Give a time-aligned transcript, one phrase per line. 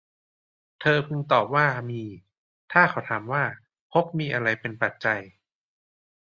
[0.81, 2.03] เธอพึงตอบว่า มี
[2.71, 3.43] ถ้าเขาถามว่า
[3.91, 5.21] ภพมีอะไรเป็นปัจจัย